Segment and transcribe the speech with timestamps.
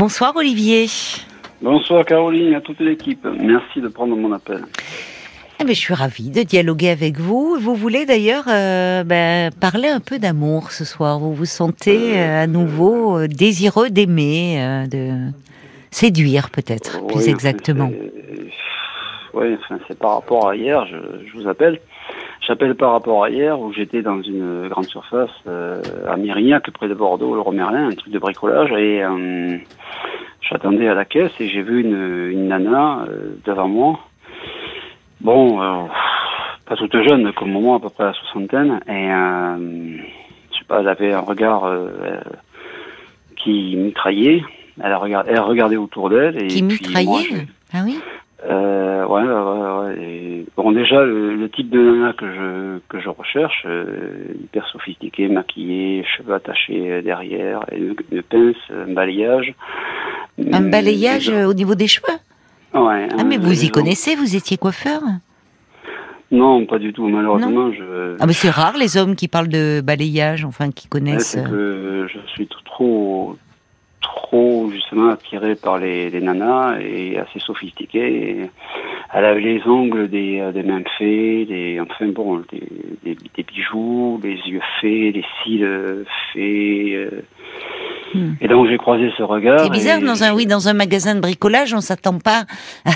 [0.00, 0.86] Bonsoir Olivier.
[1.60, 3.22] Bonsoir Caroline, à toute l'équipe.
[3.38, 4.62] Merci de prendre mon appel.
[5.60, 7.58] Eh ben, je suis ravie de dialoguer avec vous.
[7.60, 11.18] Vous voulez d'ailleurs euh, ben, parler un peu d'amour ce soir.
[11.18, 15.32] Vous vous sentez euh, à nouveau euh, désireux d'aimer, euh, de
[15.90, 17.90] séduire peut-être, plus exactement.
[19.34, 20.96] Oui, enfin, c'est par rapport à hier, je,
[21.28, 21.78] je vous appelle.
[22.50, 26.88] J'appelle par rapport à hier où j'étais dans une grande surface euh, à Mérignac, près
[26.88, 29.56] de Bordeaux, le Merlin, un truc de bricolage, et euh,
[30.42, 34.00] j'attendais à la caisse et j'ai vu une, une nana euh, devant moi.
[35.20, 35.60] Bon,
[36.66, 39.06] pas toute jeune, comme moi, à peu près à la soixantaine, et
[40.52, 41.70] je sais pas, elle avait un regard
[43.36, 44.42] qui mitraillait.
[44.82, 46.42] Elle, a regardé, elle regardait autour d'elle.
[46.42, 48.00] et Qui puis moi, mitraillait je- Ah oui?
[48.48, 50.04] Euh, ouais, ouais, ouais, ouais.
[50.04, 54.66] Et, bon, déjà, le, le type de nana que je, que je recherche, euh, hyper
[54.68, 59.54] sophistiqué, maquillé, cheveux attachés euh, derrière, et une, une pince, un balayage.
[60.52, 62.18] Un balayage euh, au niveau des cheveux?
[62.72, 63.08] Ouais.
[63.18, 65.02] Ah mais vous y connaissez, vous étiez coiffeur?
[66.30, 67.72] Non, pas du tout, malheureusement.
[67.72, 71.34] Je, Ah mais c'est rare les hommes qui parlent de balayage, enfin qui connaissent.
[71.34, 73.36] que je suis trop,
[74.14, 77.98] trop justement attiré par les, les nanas et assez sophistiqué.
[78.00, 78.50] Et
[79.14, 82.62] elle avait les ongles des, euh, des mains faits, des, enfin bon, des,
[83.04, 86.42] des, des bijoux, les yeux faits, les cils euh, faits.
[86.42, 87.10] euh.
[88.14, 88.32] Hmm.
[88.40, 89.60] Et donc j'ai croisé ce regard.
[89.60, 92.44] C'est bizarre et- dans un oui dans un magasin de bricolage, on s'attend pas
[92.84, 92.92] à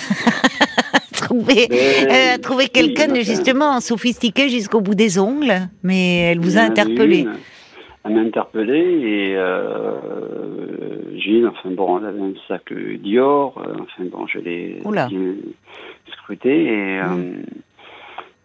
[1.12, 6.32] trouver Mais- euh, à trouver quelqu'un de enfin, justement sophistiqué jusqu'au bout des ongles, mais
[6.32, 7.18] elle vous a en avait interpellé.
[7.20, 7.32] une.
[8.04, 14.04] Elle m'a interpellé et euh, Gilles, enfin bon, elle avait un sac Dior, euh, enfin
[14.10, 14.80] bon, je l'ai
[16.12, 17.36] scruté et, euh,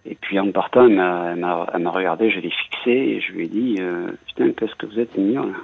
[0.05, 3.21] et puis en partant, elle m'a, elle m'a, elle m'a regardé, je l'ai fixé et
[3.21, 5.57] je lui ai dit, euh, putain, qu'est-ce que vous êtes mignon là?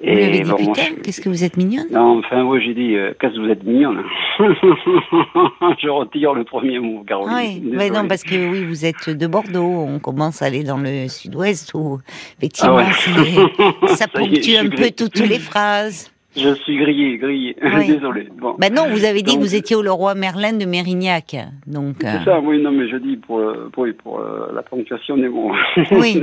[0.00, 1.86] Vous lui avez dit bon, moi, je- qu'est-ce que vous êtes mignonne?
[1.90, 4.02] Non, enfin, oui, j'ai dit, euh, qu'est-ce que vous êtes mignon là.
[5.78, 7.34] je retire le premier mot, Caroline.
[7.36, 10.78] Oui, mais non, parce que oui, vous êtes de Bordeaux, on commence à aller dans
[10.78, 11.98] le sud-ouest où
[12.38, 13.86] effectivement Ah ouais.
[13.88, 16.10] ça Ça y est, ponctue un peu toutes les phrases.
[16.38, 17.56] Je suis grillé, grillé.
[17.62, 17.86] Oui.
[17.88, 18.28] Désolé.
[18.38, 18.54] Bon.
[18.58, 22.04] Ben non, vous avez dit Donc, que vous étiez au Leroy Merlin de Mérignac, donc.
[22.04, 25.16] euh, C'est ça, oui, non, mais je dis pour, euh, pour, pour euh, la ponctuation
[25.16, 25.52] des mots.
[25.92, 26.22] Oui.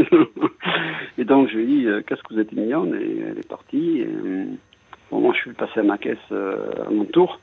[1.17, 3.47] et donc, je lui ai dit, euh, qu'est-ce que vous êtes mignonne Et elle est
[3.47, 3.99] partie.
[4.01, 4.45] Et, euh,
[5.11, 6.55] bon, moi, je suis passé à ma caisse euh,
[6.87, 7.39] à mon tour.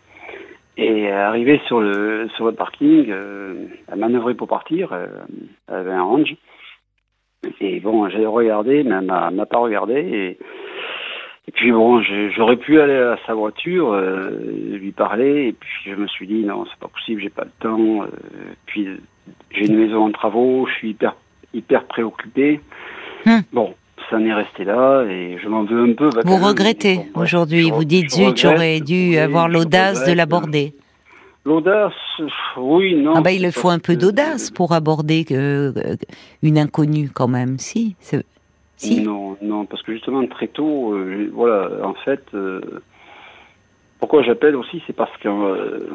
[0.78, 4.92] Et arrivé sur le, sur le parking, euh, elle manœuvrait pour partir.
[4.92, 5.06] euh,
[5.68, 6.34] elle avait un range.
[7.60, 9.94] Et bon, j'ai regardé, mais elle m'a m'a pas regardé.
[9.94, 10.38] Et,
[11.48, 12.00] et puis bon,
[12.36, 14.30] j'aurais pu aller à sa voiture, euh,
[14.72, 17.50] lui parler, et puis je me suis dit non, c'est pas possible, j'ai pas le
[17.60, 18.02] temps.
[18.02, 18.06] euh,
[18.66, 18.86] puis
[19.50, 21.16] j'ai une maison en travaux, je suis hyper
[21.52, 22.60] hyper préoccupé.
[23.26, 23.40] Hmm.
[23.52, 23.74] Bon,
[24.08, 26.10] ça n'est resté là et je m'en veux un peu.
[26.24, 30.16] Vous regrettez Bon, aujourd'hui, vous dites zut, j'aurais dû avoir l'audace de regrette.
[30.16, 30.74] l'aborder.
[31.44, 31.92] L'audace,
[32.56, 33.14] oui, non.
[33.16, 35.72] Ah bah il faut un peu d'audace pour aborder euh,
[36.44, 37.96] une inconnue quand même, si.
[38.90, 42.60] Non, non, parce que justement très tôt, euh, voilà, en fait, euh,
[44.00, 45.88] pourquoi j'appelle aussi, c'est parce que euh,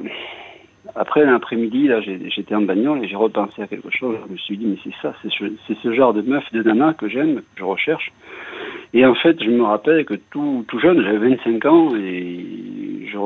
[0.96, 4.16] après l'après-midi, là, j'étais en bagnole et j'ai repensé à quelque chose.
[4.28, 6.94] Je me suis dit, mais c'est ça, c'est ce, ce genre de meuf, de nana
[6.94, 8.14] que j'aime, que je recherche.
[8.94, 12.46] Et en fait, je me rappelle que tout, tout jeune, j'avais 25 ans et
[13.12, 13.18] je,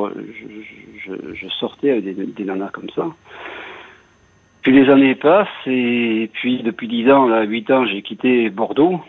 [1.36, 3.06] je, sortais avec des, des nanas comme ça.
[4.64, 9.00] Puis les années passent et puis depuis 10 ans, là, 8 ans, j'ai quitté Bordeaux.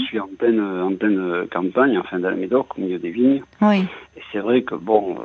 [0.00, 3.42] Je suis en pleine, en pleine campagne, enfin dans le Médoc, au milieu des vignes.
[3.62, 3.84] oui.
[4.16, 5.24] Et c'est vrai que, bon, euh,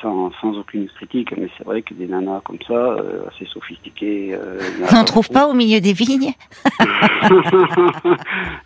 [0.00, 4.34] sans, sans aucune critique, mais c'est vrai que des nanas comme ça, euh, assez sophistiquées...
[4.34, 4.58] Euh,
[4.90, 6.32] On n'en trouve pas au milieu des vignes?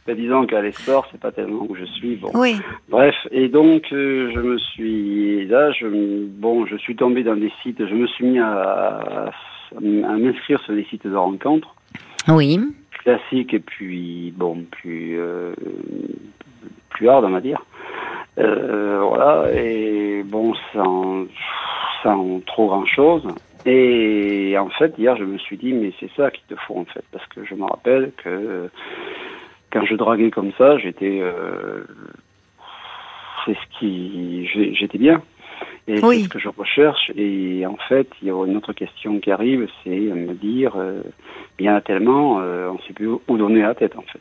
[0.07, 2.17] Ben, disons qu'à l'Esport, c'est pas tellement où je suis.
[2.17, 2.31] Bon.
[2.35, 2.57] Oui.
[2.89, 5.47] Bref, et donc euh, je me suis...
[5.47, 5.87] Là, je,
[6.27, 9.31] bon, je suis tombé dans des sites, je me suis mis à, à,
[9.77, 11.75] à m'inscrire sur des sites de rencontres
[12.29, 12.59] Oui.
[13.07, 15.19] Classiques et puis, bon, plus...
[15.19, 15.55] euh,
[16.91, 17.65] plus hard, on va dire.
[18.39, 21.27] Euh, voilà, et bon, sans,
[22.03, 23.27] sans trop grand chose.
[23.65, 26.85] Et en fait, hier, je me suis dit, mais c'est ça qu'il te faut, en
[26.85, 28.69] fait, parce que je me rappelle que euh,
[29.71, 31.23] quand je draguais comme ça, j'étais.
[33.45, 34.47] c'est ce qui.
[34.75, 35.23] J'étais bien.
[35.89, 36.19] Et Oui.
[36.19, 37.11] c'est ce que je recherche.
[37.17, 41.01] Et en fait, il y a une autre question qui arrive, c'est me dire, euh,
[41.61, 44.03] il y en a tellement, euh, on ne sait plus où donner la tête, en
[44.03, 44.21] fait.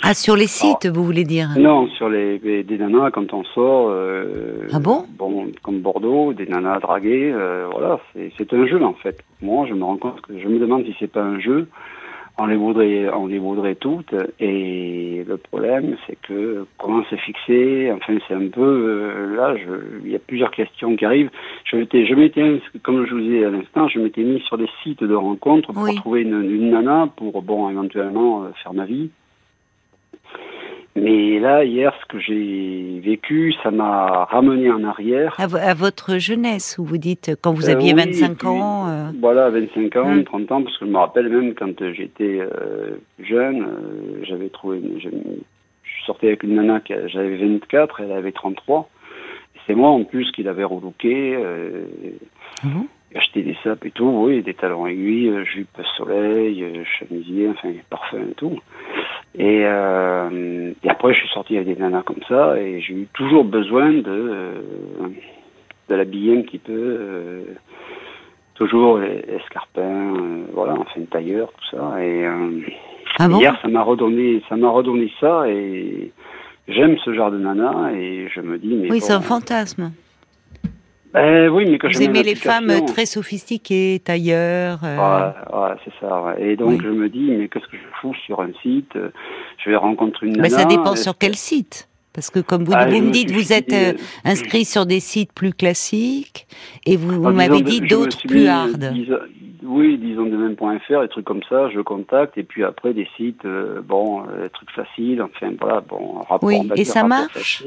[0.00, 3.42] Ah, sur les sites, vous voulez dire Non, sur les, les- des nanas quand on
[3.42, 3.88] sort.
[3.90, 5.04] euh, Ah bon?
[5.18, 9.18] Bon, comme Bordeaux, des nanas draguées, euh, voilà, c'est c'est un jeu en fait.
[9.42, 11.66] Moi, je me rends compte que je me demande si c'est pas un jeu
[12.38, 14.14] on les voudrait, on les voudrait toutes.
[14.38, 19.56] Et le problème, c'est que comment c'est fixé Enfin, c'est un peu euh, là.
[19.56, 21.30] Je, il y a plusieurs questions qui arrivent.
[21.64, 24.68] Je m'étais, je m'étais, comme je vous disais à l'instant, je m'étais mis sur des
[24.82, 29.10] sites de rencontres pour trouver une, une, nana pour bon éventuellement euh, faire ma vie.
[30.96, 35.34] Mais là, hier, ce que j'ai vécu, ça m'a ramené en arrière.
[35.38, 39.10] À, votre jeunesse, où vous dites, quand vous aviez 25 euh, ans euh...
[39.20, 40.56] Voilà, 25 ans, 30 hum.
[40.56, 44.80] ans, parce que je me rappelle même quand j'étais euh, jeune, euh, j'avais trouvé.
[44.98, 48.88] je, je, sortais avec une nana qui j'avais 24, elle avait 33.
[49.66, 51.36] C'est moi en plus qui l'avais relooké.
[51.36, 51.84] Euh,
[52.62, 52.66] ah
[53.14, 56.62] acheté des sapes et tout, oui, des talons aiguilles, jupe soleil,
[56.98, 58.58] chemisier, enfin parfum et tout.
[59.38, 63.08] Et, euh, et, après, je suis sorti avec des nanas comme ça, et j'ai eu
[63.12, 64.52] toujours besoin de, euh,
[65.88, 67.42] de l'habiller un petit peu, euh,
[68.56, 72.04] toujours escarpins, euh, voilà, enfin tailleur, tout ça.
[72.04, 72.26] Et
[73.20, 73.38] ah bon?
[73.38, 76.10] hier, ça m'a redonné, ça m'a redonné ça, et
[76.66, 79.92] j'aime ce genre de nana, et je me dis, mais oui, c'est un fantasme.
[81.14, 84.80] Oui, mais Vous aimez les femmes très sophistiquées, tailleurs.
[84.84, 84.96] Euh...
[84.96, 86.34] Ouais, ouais c'est ça.
[86.38, 88.92] Et donc je me dis, mais qu'est-ce que je fous sur un site
[89.58, 90.40] Je vais rencontrer une.
[90.40, 91.88] Mais ça dépend sur quel site.
[92.18, 93.92] Parce que comme vous, ah, vous me dites, vous êtes euh,
[94.24, 96.48] inscrit sur des sites plus classiques
[96.84, 98.92] et vous, ah, m'avez dit d'autres plus hard.
[99.62, 103.44] oui, disons de même.fr, des trucs comme ça, je contacte et puis après des sites,
[103.44, 106.42] euh, bon, euh, des trucs faciles, enfin voilà, bon, rapport.
[106.42, 107.62] Oui, et ça marche?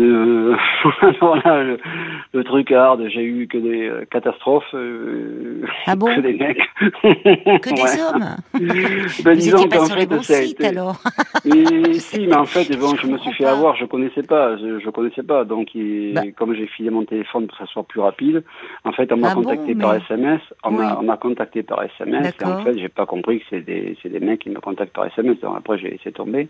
[0.00, 0.56] Euh,
[1.20, 1.78] voilà, le,
[2.32, 6.62] le, truc hard, j'ai eu que des euh, catastrophes, euh, ah bon que des mecs.
[7.60, 10.96] que des hommes ben, Vous n'étiez pas sur les bons sites alors
[11.92, 14.90] Si, mais en fait, bon, je me suis fait avoir, je connaissais pas, je, je
[14.90, 15.68] connaissais pas, donc
[16.14, 16.22] bah.
[16.36, 18.42] comme j'ai filé mon téléphone pour que ça soit plus rapide,
[18.84, 22.64] en fait, on m'a ah contacté par SMS, on m'a contacté par SMS, et en
[22.64, 25.54] fait, j'ai pas compris que c'est des, des mecs qui me contactent par SMS, donc
[25.58, 26.48] après j'ai laissé tomber.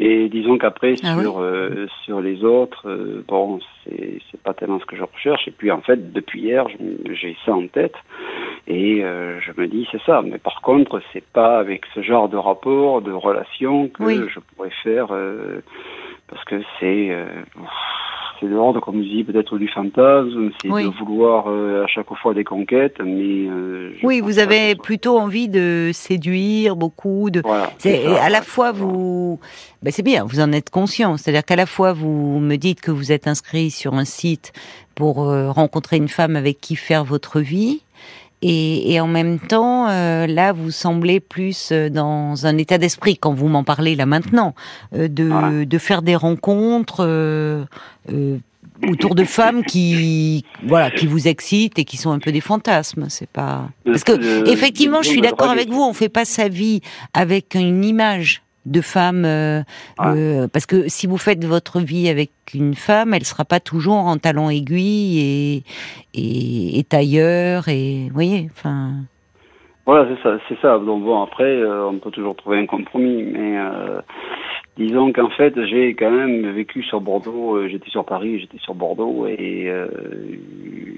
[0.00, 1.86] Et disons qu'après, ah sur, oui.
[2.04, 5.46] sur les autres, euh, bon, c'est pas tellement ce que je recherche.
[5.48, 6.66] Et puis en fait, depuis hier,
[7.10, 7.94] j'ai ça en tête.
[8.66, 10.22] Et euh, je me dis c'est ça.
[10.22, 14.72] Mais par contre, c'est pas avec ce genre de rapport, de relation que je pourrais
[14.82, 15.60] faire euh,
[16.28, 17.10] parce que c'est
[18.40, 22.12] c'est de l'ordre, comme vous dites, peut-être du fantasme, c'est de vouloir euh, à chaque
[22.14, 23.46] fois des conquêtes, mais...
[23.48, 27.42] Euh, oui, vous avez plutôt envie de séduire beaucoup, de...
[27.78, 29.40] c'est à la fois vous...
[29.82, 32.90] Ben c'est bien, vous en êtes conscient, c'est-à-dire qu'à la fois vous me dites que
[32.90, 34.52] vous êtes inscrit sur un site
[34.94, 37.82] pour euh, rencontrer une femme avec qui faire votre vie,
[38.42, 43.32] et, et, en même temps, euh, là, vous semblez plus dans un état d'esprit, quand
[43.32, 44.54] vous m'en parlez là maintenant,
[44.94, 47.64] euh, de, de, faire des rencontres euh,
[48.86, 53.06] autour de femmes qui, voilà, qui vous excitent et qui sont un peu des fantasmes.
[53.08, 55.82] C'est pas parce que effectivement, je suis d'accord avec vous.
[55.82, 56.82] On fait pas sa vie
[57.14, 59.62] avec une image de femmes euh,
[60.00, 63.96] euh, parce que si vous faites votre vie avec une femme, elle sera pas toujours
[63.96, 65.64] en talons aiguilles et,
[66.14, 68.92] et, et tailleur et vous voyez, enfin.
[69.86, 70.78] Voilà, c'est ça, c'est ça.
[70.80, 74.00] Donc bon, après, euh, on peut toujours trouver un compromis, mais euh,
[74.76, 77.56] disons qu'en fait, j'ai quand même vécu sur Bordeaux.
[77.56, 79.86] Euh, j'étais sur Paris, j'étais sur Bordeaux, et euh,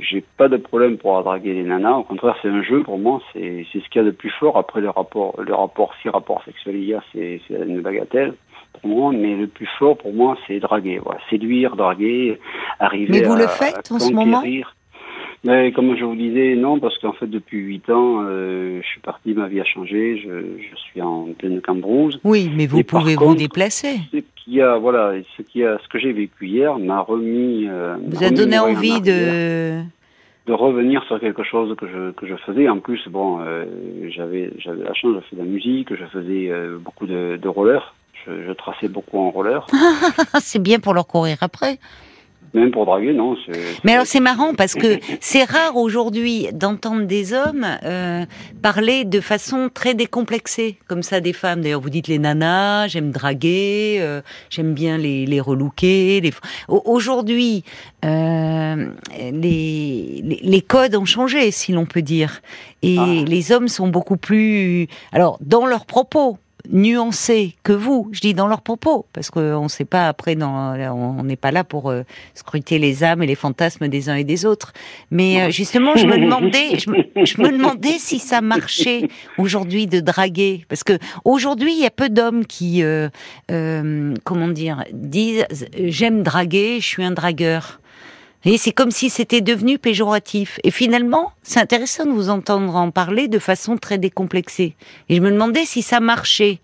[0.01, 1.99] j'ai pas de problème pour draguer les nanas.
[1.99, 3.21] Au contraire, c'est un jeu pour moi.
[3.35, 4.57] C'est c'est ce qu'il y a de plus fort.
[4.57, 8.33] Après le rapport, le rapport, si rapport sexuel il y a, c'est c'est une bagatelle.
[8.81, 11.21] Pour moi, mais le plus fort pour moi, c'est draguer, voilà.
[11.29, 12.39] séduire, draguer,
[12.79, 13.21] arriver.
[13.21, 14.43] Mais vous à, le faites en ce moment?
[15.45, 19.01] Mais comme je vous disais, non, parce qu'en fait, depuis huit ans, euh, je suis
[19.01, 20.31] parti, ma vie a changé, je,
[20.61, 22.19] je suis en pleine cambrousse.
[22.25, 24.01] Oui, mais vous pouvez vous déplacer.
[24.13, 27.67] Ce qui a, voilà, ce qui a, ce que j'ai vécu hier m'a remis.
[27.69, 29.81] Euh, vous a donné envie de
[30.47, 32.69] de revenir sur quelque chose que je que je faisais.
[32.69, 33.65] En plus, bon, euh,
[34.09, 37.95] j'avais j'avais la chance, je faisais de la musique, je faisais beaucoup de, de roller.
[38.27, 39.65] Je, je, traçais beaucoup en roller.
[40.41, 41.79] C'est bien pour leur courir après.
[42.55, 43.37] Même pour draguer, non.
[43.85, 48.25] Mais alors c'est marrant parce que c'est rare aujourd'hui d'entendre des hommes euh,
[48.63, 51.61] parler de façon très décomplexée, comme ça des femmes.
[51.61, 56.21] D'ailleurs, vous dites les nanas, j'aime draguer, euh, j'aime bien les, les relooker.
[56.23, 56.33] Les...
[56.69, 57.65] Aujourd'hui,
[58.05, 58.89] euh,
[59.19, 62.41] les, les, les, codes ont changé, si l'on peut dire.
[62.83, 63.07] Et ah.
[63.27, 64.87] les hommes sont beaucoup plus...
[65.13, 66.39] Alors, dans leurs propos,
[66.71, 70.75] nuancés que vous, je dis dans leurs propos, parce qu'on ne sait pas après, dans,
[70.95, 72.03] on n'est pas là pour euh,
[72.35, 74.73] scruter les âmes et les fantasmes des uns et des autres.
[75.11, 79.09] Mais euh, justement, je me demandais, je me, je me, demandais si ça marchait
[79.39, 83.09] aujourd'hui de draguer, parce que aujourd'hui il y a peu d'hommes qui, euh,
[84.25, 85.47] comment dire, disent
[85.79, 87.81] j'aime draguer, je suis un dragueur.
[88.45, 90.61] Et c'est comme si c'était devenu péjoratif.
[90.65, 94.75] Et finalement, c'est intéressant de vous entendre en parler de façon très décomplexée.
[95.09, 96.59] Et je me demandais si ça marchait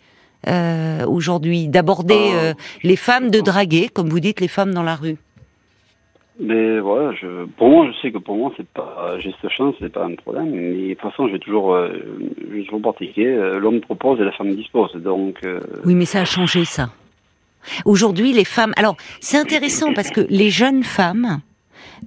[0.47, 2.37] euh, aujourd'hui, d'aborder Ah.
[2.45, 5.17] euh, les femmes, de draguer, comme vous dites, les femmes dans la rue.
[6.41, 9.75] Mais voilà, je, pour moi, je sais que pour moi, c'est pas, j'ai cette chance,
[9.81, 10.51] c'est pas un problème.
[10.51, 11.91] Mais de toute façon, j'ai toujours, euh,
[12.53, 13.27] j'ai toujours pratiqué.
[13.27, 14.93] euh, L'homme propose et la femme dispose.
[14.97, 16.91] Donc, euh, Oui, mais ça a changé ça.
[17.85, 18.73] Aujourd'hui, les femmes.
[18.77, 21.41] Alors, c'est intéressant parce que les jeunes femmes,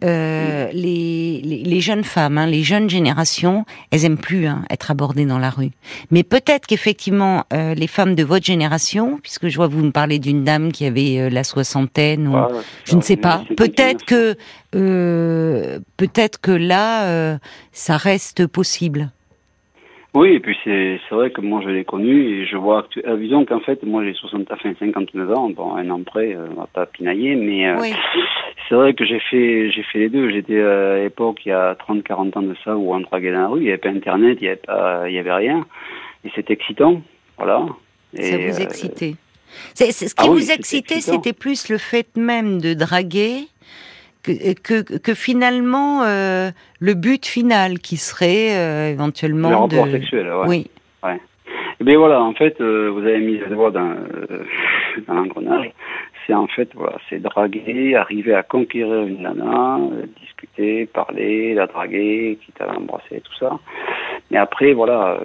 [0.04, 4.92] euh, les, les, les jeunes femmes, hein, les jeunes générations, elles aiment plus hein, être
[4.92, 5.72] abordées dans la rue.
[6.12, 10.20] Mais peut-être qu'effectivement, euh, les femmes de votre génération, puisque je vois vous me parlez
[10.20, 12.50] d'une dame qui avait euh, la soixantaine, ou voilà,
[12.86, 13.44] je ne sais pas.
[13.56, 14.36] Peut-être que
[14.76, 17.38] euh, peut-être que là, euh,
[17.72, 19.12] ça reste possible.
[20.18, 23.18] Oui, et puis c'est, vrai que moi, je l'ai connu et je vois actu- euh,
[23.18, 26.62] disons qu'en fait, moi, j'ai 60, enfin, 59 ans, bon, un an près, euh, on
[26.62, 27.78] va pas pinailler, mais euh,
[28.68, 30.32] c'est vrai que j'ai fait, j'ai fait les deux.
[30.32, 33.42] J'étais à l'époque, il y a 30, 40 ans de ça, où on draguait dans
[33.42, 35.68] la rue, il n'y avait pas Internet, il n'y avait pas, il y avait rien.
[36.26, 37.04] Et c'était excitant,
[37.38, 37.68] voilà.
[38.20, 39.14] Ça vous euh, excitait
[39.76, 43.44] Ce qui ah vous excitait, c'était plus le fait même de draguer
[44.24, 49.92] que, que, que finalement euh, le but final qui serait euh, éventuellement le rapport de...
[49.92, 50.48] sexuel, ouais.
[50.48, 50.68] Oui,
[51.80, 53.96] Eh bien voilà, en fait, euh, vous avez mis le doigt dans,
[55.08, 55.72] dans l'engrenage.
[56.26, 59.80] C'est en fait, voilà, c'est draguer, arriver à conquérir une nana,
[60.22, 63.60] discuter, parler, la draguer, quitte à l'embrasser, tout ça.
[64.32, 65.20] Mais après, voilà,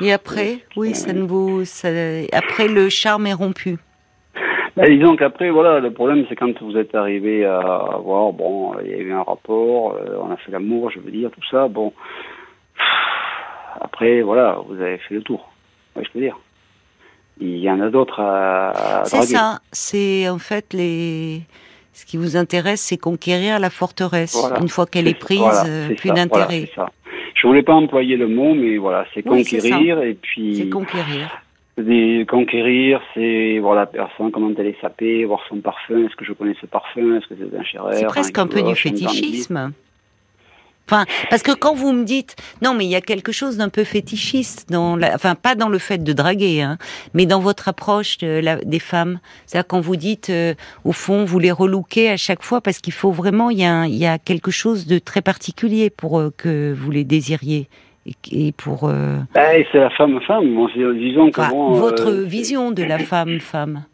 [0.00, 1.64] et après, oui, ça ne vous...
[1.64, 1.88] ça-
[2.32, 3.76] Après, le charme est rompu.
[4.82, 8.90] Bah, disons qu'après, voilà, le problème, c'est quand vous êtes arrivé à voir, bon, il
[8.90, 11.68] y a eu un rapport, euh, on a fait l'amour, je veux dire, tout ça,
[11.68, 11.92] bon.
[13.80, 15.50] Après, voilà, vous avez fait le tour.
[15.96, 16.38] Ouais, je veux dire?
[17.40, 21.40] Il y en a d'autres à, à C'est ça, c'est en fait les...
[21.94, 24.36] Ce qui vous intéresse, c'est conquérir la forteresse.
[24.40, 24.60] Voilà.
[24.60, 26.68] Une fois qu'elle est C'est- prise, voilà, euh, c'est plus d'intérêt.
[26.74, 27.12] voilà, c'est.
[27.34, 30.70] Je voulais pas employer le mot, mais voilà, c'est Oui, c'est conquérir et c'est puis
[30.70, 31.41] conquérir.
[31.78, 36.24] Des- conquérir, c'est voir la personne, comment elle est sapée, voir son parfum, est-ce que
[36.24, 39.72] je connais ce parfum, est-ce que c'est un chérer, C'est presque un peu du fétichisme.
[40.88, 43.68] Enfin, parce que quand vous me dites, non, mais il y a quelque chose d'un
[43.68, 46.76] peu fétichiste dans, la, enfin, pas dans le fait de draguer, hein,
[47.14, 49.20] mais dans votre approche de la- des femmes.
[49.46, 52.92] C'est-à-dire quand vous dites, euh, au fond, vous les relookez à chaque fois parce qu'il
[52.92, 56.18] faut vraiment, il y a, un- il y a quelque chose de très particulier pour
[56.18, 57.68] euh, que vous les désiriez
[58.06, 60.54] et, et pour euh, Ben, c'est la femme femme.
[60.54, 63.84] Bon, disons que enfin, bon, votre euh, vision de la femme femme.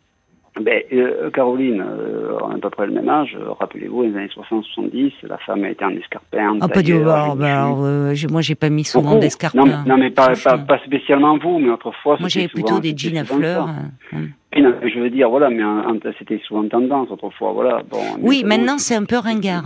[0.61, 3.37] Ben, euh, Caroline, euh, on a à peu près le même âge.
[3.41, 7.35] euh, Rappelez-vous, les années 60-70, la femme était en escarpin, en Ah, pas du bah,
[7.39, 9.21] euh, moi, j'ai pas mis souvent Beaucoup.
[9.21, 9.59] d'escarpins.
[9.59, 10.65] Non, mais- non, mais pas, pas, franchement.
[10.67, 12.17] pas spécialement vous, mais autrefois.
[12.19, 13.69] Moi, j'avais plutôt des jeans à fleurs.
[13.69, 14.31] euh, hum.
[14.57, 15.63] Non, mais je veux dire, voilà, mais
[16.19, 17.83] c'était souvent tendance autrefois, voilà.
[17.89, 19.65] Bon, Oui, maintenant, c'est un peu ringard.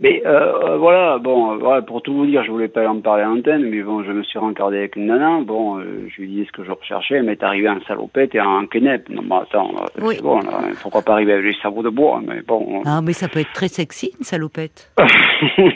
[0.00, 3.00] Mais euh, euh, voilà, bon, euh, voilà, pour tout vous dire, je voulais pas en
[3.00, 5.38] parler à l'antenne, mais bon, je me suis rencardé avec une nana.
[5.42, 8.40] Bon, euh, je lui dis ce que je recherchais, elle m'est arrivée en salopette et
[8.40, 9.08] en quenep.
[9.08, 9.70] Non, mais attends,
[10.02, 10.16] Oui.
[10.16, 12.82] c'est bon, là, pourquoi pas arriver avec les sabots de bois, mais bon.
[12.84, 14.90] Ah, mais ça peut être très sexy, une salopette.
[14.98, 15.04] oui,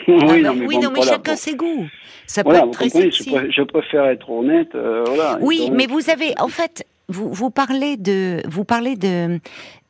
[0.07, 1.37] Ah, non, bah mais, oui, bon, non, mais voilà, chacun bon.
[1.37, 1.85] ses goûts.
[2.27, 3.35] Ça Voilà, peut être très je, sexy.
[3.49, 5.37] je préfère être honnête, euh, voilà.
[5.41, 9.39] Oui, mais vous avez, en fait, vous, vous parlez de, vous parlez de,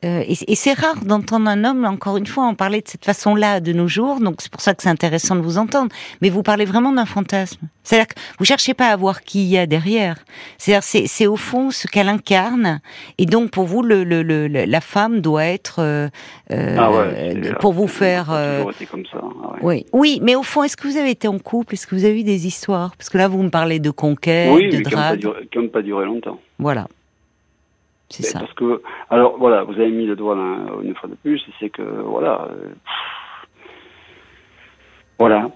[0.04, 3.04] euh, et, et c'est rare d'entendre un homme, encore une fois, en parler de cette
[3.04, 4.18] façon-là de nos jours.
[4.20, 5.90] Donc c'est pour ça que c'est intéressant de vous entendre.
[6.22, 7.60] Mais vous parlez vraiment d'un fantasme.
[7.82, 10.16] C'est-à-dire que vous cherchez pas à voir qui il y a derrière.
[10.58, 12.80] C'est-à-dire c'est, c'est au fond ce qu'elle incarne.
[13.18, 16.08] Et donc pour vous, le, le, le- la femme doit être euh,
[16.52, 18.28] euh, Ah ouais, c'est- pour vous faire.
[18.30, 19.18] euh, comme ça.
[19.22, 19.58] ah ouais.
[19.62, 21.74] oui, oui, mais au fond, est-ce que vous avez été en couple?
[21.74, 22.94] Est-ce que vous avez eu des histoires?
[22.96, 25.48] Parce que là, vous me parlez de conquête, Oui, de mais qui n'ont pas, drague.
[25.50, 26.38] qui ont pas duré longtemps.
[26.58, 26.86] Voilà.
[28.10, 28.40] C'est ça.
[28.40, 31.70] Parce que, alors voilà, vous avez mis le doigt là, une fois de plus, c'est
[31.70, 32.68] que voilà, euh,
[35.18, 35.50] voilà,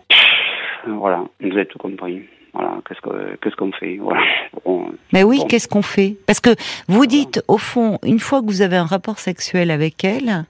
[0.86, 2.22] voilà, vous avez tout compris.
[2.52, 4.22] Voilà, qu'est-ce que qu'est-ce qu'on fait Voilà.
[4.64, 5.46] Bon, Mais oui, Bon.
[5.46, 6.16] qu'est-ce qu'on fait?
[6.26, 6.50] Parce que
[6.86, 10.44] vous dites, au fond, une fois que vous avez un rapport sexuel avec elle,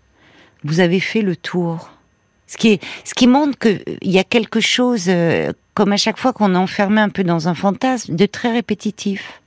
[0.64, 1.88] vous avez fait le tour.
[2.46, 6.18] Ce qui, est, ce qui montre qu'il y a quelque chose, euh, comme à chaque
[6.18, 9.40] fois qu'on est enfermé un peu dans un fantasme, de très répétitif.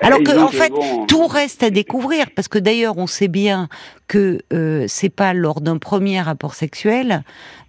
[0.00, 3.68] Alors que, en fait, bon, tout reste à découvrir, parce que d'ailleurs, on sait bien
[4.08, 7.24] que euh, c'est pas lors d'un premier rapport sexuel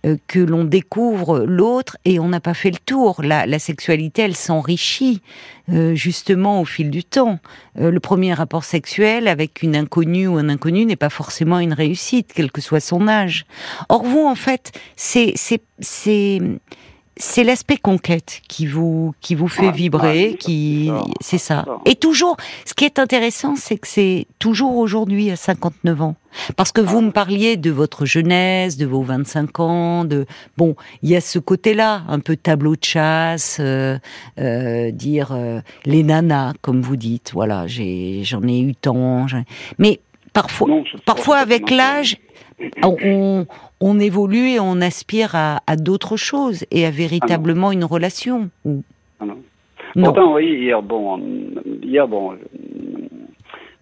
[0.06, 3.22] euh, que l'on découvre l'autre et on n'a pas fait le tour.
[3.24, 5.22] La, la sexualité, elle s'enrichit
[5.70, 7.40] euh, justement au fil du temps.
[7.80, 11.74] Euh, le premier rapport sexuel avec une inconnue ou un inconnu n'est pas forcément une
[11.74, 13.46] réussite, quel que soit son âge.
[13.90, 16.42] Or vous, en fait, c'est c'est
[17.20, 21.66] c'est l'aspect conquête qui vous qui vous fait vibrer, qui c'est ça.
[21.86, 26.16] Et toujours, ce qui est intéressant, c'est que c'est toujours aujourd'hui à 59 ans,
[26.56, 27.02] parce que vous Ah.
[27.02, 30.26] me parliez de votre jeunesse, de vos 25 ans, de
[30.58, 33.98] bon, il y a ce côté-là, un peu tableau de chasse, euh,
[34.40, 37.32] euh, dire euh, les nanas, comme vous dites.
[37.34, 39.26] Voilà, j'ai j'en ai eu tant,
[39.78, 40.00] mais
[40.34, 42.18] parfois Non, parfois avec l'âge,
[42.84, 43.46] on,
[43.82, 48.50] on- évolue et on aspire à, à d'autres choses et à véritablement une relation.
[48.66, 48.84] Ou-
[49.20, 49.38] Ah non.
[49.96, 50.04] Non.
[50.06, 52.40] Pourtant, vous voyez, hier, bon, euh, hier, bon, je,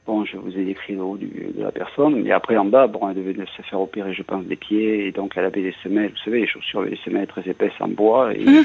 [0.05, 2.87] bon, je vous ai décrit le haut du, de la personne, mais après, en bas,
[2.87, 5.73] bon, elle devait se faire opérer, je pense, des pieds, et donc elle avait des
[5.83, 8.45] semelles, vous savez, les chaussures avaient des semelles très épaisses en bois, et.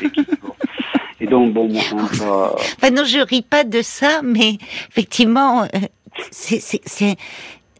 [1.22, 1.82] Et donc, bon, moi,
[2.14, 4.54] va- Enfin non, je ris pas de ça, mais
[4.88, 5.66] effectivement, euh,
[6.30, 7.16] c'est c'est c'est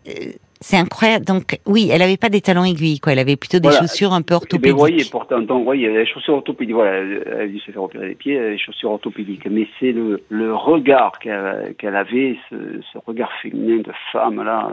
[0.08, 1.24] euh, c'est incroyable.
[1.24, 3.12] Donc oui, elle avait pas des talons aiguilles, quoi.
[3.12, 3.80] Elle avait plutôt des Voilà.
[3.80, 4.72] chaussures un peu Eh ben, orthopédiques.
[4.72, 7.82] vous voyez, pourtant, donc, vous voyez, les chaussures orthopédiques, voilà, elle a dû se faire
[7.82, 9.46] opérer les pieds, les chaussures orthopédiques.
[9.50, 12.56] Mais c'est le, le regard qu'elle qu'elle avait, ce,
[12.92, 14.72] ce regard féminin de femme, là.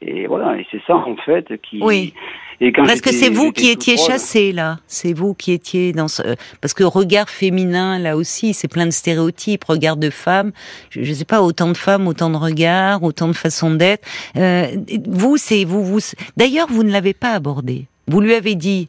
[0.00, 1.80] Et voilà, et c'est ça, en fait, qui.
[1.82, 2.12] Oui.
[2.60, 4.78] Et quand Parce que c'est vous qui étiez chassé là.
[4.86, 6.22] C'est vous qui étiez dans ce
[6.60, 9.64] parce que regard féminin là aussi, c'est plein de stéréotypes.
[9.64, 10.52] Regard de femme,
[10.90, 14.06] je, je sais pas autant de femmes, autant de regards, autant de façons d'être.
[14.36, 14.68] Euh,
[15.06, 16.00] vous, c'est vous, vous.
[16.36, 17.86] D'ailleurs, vous ne l'avez pas abordé.
[18.08, 18.88] Vous lui avez dit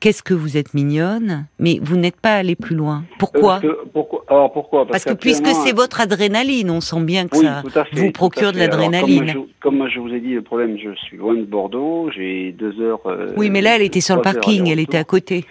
[0.00, 3.04] qu'est-ce que vous êtes mignonne, mais vous n'êtes pas allé plus loin.
[3.18, 4.86] Pourquoi Parce que, pourquoi Alors pourquoi?
[4.86, 8.52] Parce que puisque c'est votre adrénaline, on sent bien que oui, ça fait, vous procure
[8.52, 9.18] de l'adrénaline.
[9.18, 12.52] Comme, je- comme je vous ai dit, le problème, je suis loin de Bordeaux, j'ai
[12.52, 13.00] deux heures.
[13.06, 15.44] euh, Oui, mais là, elle était sur le parking, elle était à côté.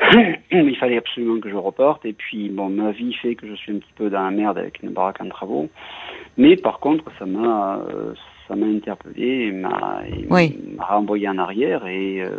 [0.50, 2.04] il fallait absolument que je reporte.
[2.04, 4.58] Et puis, bon, ma vie fait que je suis un petit peu dans la merde
[4.58, 5.68] avec une baraque en travaux.
[6.36, 8.14] Mais par contre, ça m'a, euh,
[8.48, 10.58] ça m'a interpellé, et m'a, Oui.
[10.78, 11.86] renvoyé en arrière.
[11.86, 12.30] Et euh,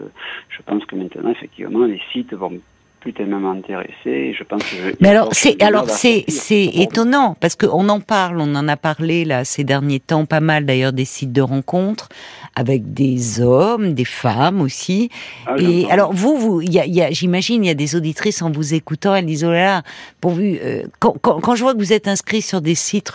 [0.49, 2.53] je pense que maintenant, effectivement, les sites vont
[2.99, 4.33] plus tellement m'intéresser.
[4.33, 7.99] Je pense que je- Mais alors c'est alors c'est c'est étonnant parce que on en
[7.99, 11.41] parle, on en a parlé là ces derniers temps pas mal d'ailleurs des sites de
[11.41, 12.07] rencontres
[12.55, 15.09] avec des hommes, des femmes aussi.
[15.47, 18.41] ah, Et alors vous vous y a, y a- j'imagine il y a des auditrices
[18.41, 19.81] en vous écoutant elles disent oh là là
[20.21, 23.11] pourvu euh, quand, quand quand je vois que vous êtes inscrit sur des sites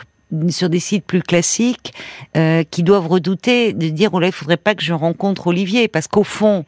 [0.50, 1.92] sur des sites plus classiques
[2.36, 5.88] euh, qui doivent redouter de dire oh là il faudrait pas que je rencontre Olivier.
[5.88, 6.64] Parce qu'au fond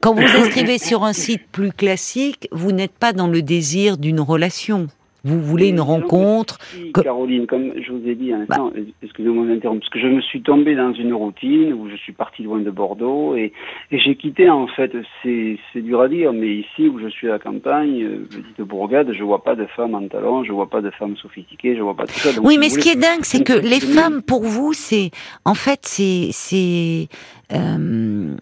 [0.00, 4.20] quand vous inscrivez sur un site plus classique vous n'êtes pas dans le désir d'une
[4.20, 4.88] relation
[5.24, 8.70] vous voulez une rencontre si, que- Caroline, comme je vous ai dit un instant,
[9.02, 12.42] excusez-moi d'interrompre, parce que je me suis tombé dans une routine où je suis parti
[12.42, 13.52] loin de Bordeaux et,
[13.90, 17.32] et j'ai quitté en fait, c'est dur à dire, mais ici où je suis à
[17.32, 20.80] la campagne, euh, petite bourgade, je vois pas de femmes en talons, je vois pas
[20.82, 22.32] de femmes sophistiquées, je vois pas tout ça.
[22.32, 24.72] Donc, Oui, si mais ce voulez, qui est dingue, c'est que les femmes, pour vous,
[24.74, 25.10] c'est
[25.44, 27.08] en fait, c'est c'est
[27.52, 28.34] euh,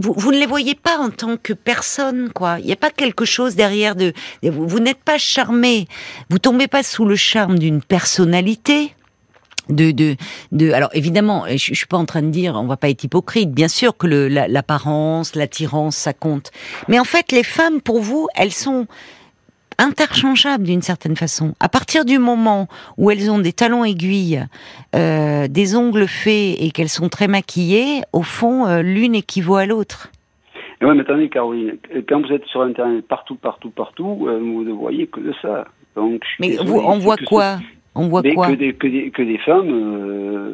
[0.00, 2.58] vous, ne les voyez pas en tant que personne, quoi.
[2.60, 4.12] Il n'y a pas quelque chose derrière de.
[4.42, 5.86] Vous, n'êtes pas charmé.
[6.28, 8.94] Vous tombez pas sous le charme d'une personnalité.
[9.68, 10.16] De, de,
[10.50, 13.04] de, alors évidemment, je, je suis pas en train de dire, on va pas être
[13.04, 13.52] hypocrite.
[13.52, 16.50] Bien sûr que l'apparence, l'attirance, ça compte.
[16.88, 18.86] Mais en fait, les femmes, pour vous, elles sont
[19.80, 21.54] interchangeables d'une certaine façon.
[21.58, 24.44] À partir du moment où elles ont des talons aiguilles,
[24.94, 29.66] euh, des ongles faits et qu'elles sont très maquillées, au fond, euh, l'une équivaut à
[29.66, 30.10] l'autre.
[30.82, 31.76] Ouais, mais attendez, Caroline,
[32.08, 35.64] quand vous êtes sur Internet partout, partout, partout, euh, vous ne voyez que de ça.
[35.96, 37.58] Donc, Mais vous, on voit quoi?
[37.96, 40.52] On voit Mais quoi que des, que, des, que des femmes, euh,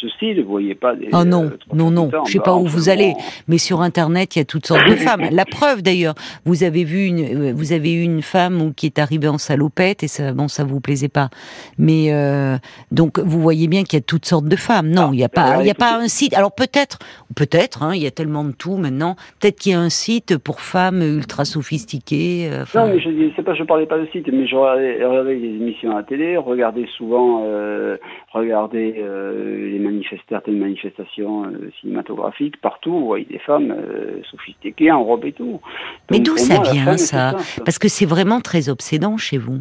[0.00, 1.08] ce style, vous voyez pas des.
[1.12, 3.12] Oh non, euh, non, non, je sais bah, pas où vous allez.
[3.48, 5.22] Mais sur Internet, il y a toutes sortes de femmes.
[5.32, 9.00] La preuve d'ailleurs, vous avez vu une, euh, vous avez eu une femme qui est
[9.00, 11.28] arrivée en salopette et ça, bon, ça vous plaisait pas.
[11.76, 12.56] Mais euh,
[12.92, 14.90] donc vous voyez bien qu'il y a toutes sortes de femmes.
[14.90, 16.34] Non, Ah, il n'y a pas, il y a pas écoutez- un site.
[16.34, 17.00] Alors peut-être,
[17.34, 19.16] peut-être, hein, il y a tellement de tout maintenant.
[19.40, 22.48] Peut-être qu'il y a un site pour femmes ultra sophistiquées.
[22.76, 25.34] Non, mais je dis, c'est pas, je parlais pas de site, mais je regardais, regardais
[25.34, 26.59] les émissions à la télé, regardais
[26.96, 27.96] souvent, euh,
[28.32, 33.74] regardais euh, les manifestations, certaines manifestations euh, cinématographiques partout, vous voyez des femmes
[34.30, 35.60] sophistiquées en robe et tout.
[36.10, 39.60] Mais d'où ça moi, vient ça Parce que c'est vraiment très obsédant chez vous.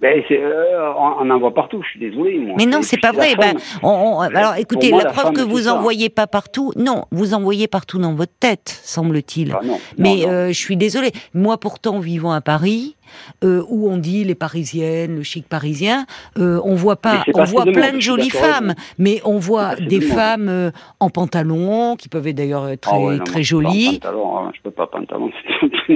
[0.00, 2.38] Ben, c'est, euh, on on en voit partout, je suis désolé.
[2.38, 2.54] Moi.
[2.56, 3.34] Mais non, c'est pas vrai.
[3.38, 6.72] Ben, on- on- alors, écoutez, moi, la, la preuve que vous en voyez pas partout,
[6.76, 9.52] non, vous en voyez partout dans votre tête, semble-t-il.
[9.54, 10.28] Ah, non, non, Mais non.
[10.30, 11.10] euh, je suis désolée.
[11.34, 12.96] Moi, pourtant, vivant à Paris,
[13.44, 16.06] euh, où on dit les Parisiennes, le chic parisien,
[16.38, 20.48] euh, on voit pas, on voit plein de jolies femmes, mais on voit des femmes
[20.48, 20.70] euh,
[21.00, 23.62] en pantalon qui peuvent être d'ailleurs euh, très Ah ouais, non, très moi, je peux
[23.62, 23.98] pas jolies.
[24.00, 25.30] pantalon, hein, je peux pas pantalon.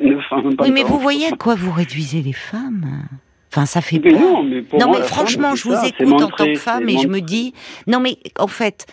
[0.00, 2.86] Une femme en Oui, mais vous voyez à quoi vous réduisez les femmes
[3.50, 4.20] Enfin, ça fait Mais peur.
[4.20, 6.44] non, mais pour non, moi, mais la femme, franchement, je vous ça, écoute en tant
[6.44, 7.54] que femme et je me dis,
[7.86, 8.86] non, mais en fait,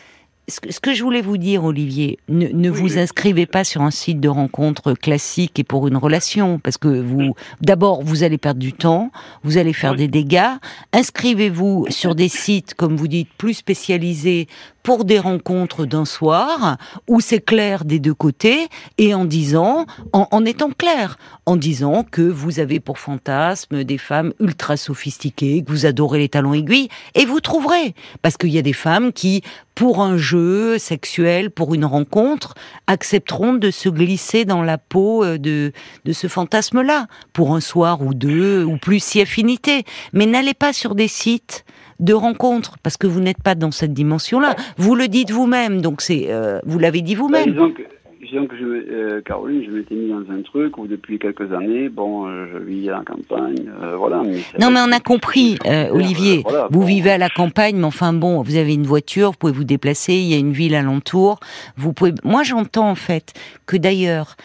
[0.48, 3.64] ce que, ce que je voulais vous dire, Olivier, ne, ne Oui, vous inscrivez pas
[3.64, 8.24] sur un site de rencontre classique et pour une relation, parce que vous, d'abord, vous
[8.24, 9.12] allez perdre du temps,
[9.44, 9.98] vous allez faire Oui.
[9.98, 10.52] des dégâts.
[10.94, 14.48] Inscrivez-vous sur des sites, comme vous dites, plus spécialisés
[14.86, 18.68] pour des rencontres d'un soir, où c'est clair des deux côtés,
[19.00, 21.18] et en disant, en, en étant clair,
[21.48, 26.30] en disant que vous avez pour fantasme des femmes ultra sophistiquées, que vous adorez les
[26.30, 27.96] talons aiguilles, et vous trouverez.
[28.22, 29.42] Parce qu'il y a des femmes qui,
[29.74, 32.54] pour un jeu sexuel, pour une rencontre,
[32.86, 35.72] accepteront de se glisser dans la peau euh, de,
[36.06, 39.84] de ce fantasme-là, pour un soir ou deux, ou plus si affinité.
[40.14, 41.66] Mais n'allez pas sur des sites
[42.00, 44.56] de rencontres, parce que vous n'êtes pas dans cette dimension-là.
[44.78, 47.52] Vous le dites vous-même, donc c'est, euh, vous l'avez dit Bah, vous-même.
[47.52, 47.82] disons que,
[48.22, 51.88] disons que je, euh, Caroline, je m'étais mis dans un truc où depuis quelques années,
[51.90, 54.24] bon, euh, je vis à la campagne, euh, voilà.
[54.26, 55.58] Mais Non, mais on a compris,
[55.92, 56.42] Olivier.
[56.44, 56.86] voilà, vous bon.
[56.86, 60.14] vivez à la campagne, mais enfin bon, vous avez une voiture, vous pouvez vous déplacer.
[60.14, 61.40] Il y a une ville alentour.
[61.78, 62.14] Vous pouvez.
[62.24, 63.34] Moi, j'entends en fait
[63.68, 64.36] que d'ailleurs,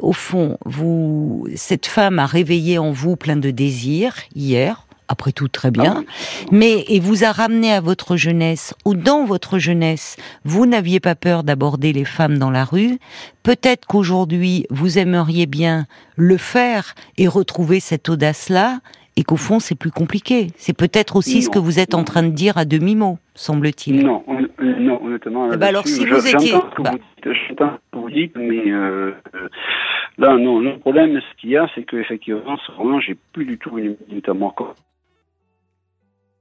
[0.00, 4.87] au fond, vous, cette femme a réveillé en vous plein de désirs hier.
[5.08, 6.04] Après tout, très bien.
[6.06, 11.00] Ah Mais et vous a ramené à votre jeunesse ou dans votre jeunesse, vous n'aviez
[11.00, 12.98] pas peur d'aborder les femmes dans la rue.
[13.42, 18.80] Peut-être qu'aujourd'hui, vous aimeriez bien le faire et retrouver cette audace-là,
[19.16, 20.48] et qu'au fond, c'est plus compliqué.
[20.56, 24.04] C'est peut-être aussi ce que vous êtes en train de dire à demi-mot, semble-t-il.
[24.06, 25.48] Non, euh, non, honnêtement.
[25.48, 26.92] Ben alors, si vous je- étiez- ce que bah.
[26.92, 29.48] vous j'entends ce que vous dites, mais euh, euh,
[30.18, 33.44] là, non, le problème, ce qu'il y a, c'est qu'effectivement, en ce moment, j'ai plus
[33.44, 34.54] du tout une minute à moi.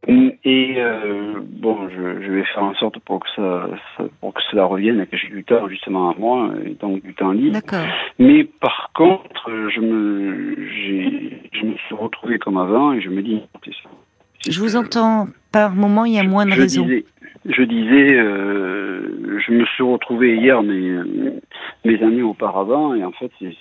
[0.09, 3.67] Et euh, bon, je, je vais faire en sorte pour que ça,
[3.97, 7.13] ça- pour que cela revienne que j'ai du temps justement à moi, et donc du
[7.13, 7.53] temps libre.
[7.55, 7.85] D'accord.
[8.17, 13.21] Mais par contre, je me, j'ai, je me suis retrouvé comme avant et je me
[13.21, 13.41] dis.
[14.49, 16.51] Je vous entends par moment, il y a moins de.
[16.85, 17.05] Disais,
[17.45, 20.99] je disais, euh, je me suis retrouvé hier mes,
[21.83, 23.53] mes années auparavant et en fait c'est,